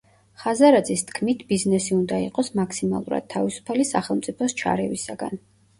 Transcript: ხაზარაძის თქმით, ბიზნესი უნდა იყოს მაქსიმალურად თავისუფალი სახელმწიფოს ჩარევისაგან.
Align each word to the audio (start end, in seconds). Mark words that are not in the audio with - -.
ხაზარაძის 0.43 1.03
თქმით, 1.09 1.43
ბიზნესი 1.51 1.93
უნდა 1.99 2.23
იყოს 2.23 2.51
მაქსიმალურად 2.63 3.31
თავისუფალი 3.37 3.87
სახელმწიფოს 3.95 4.63
ჩარევისაგან. 4.65 5.43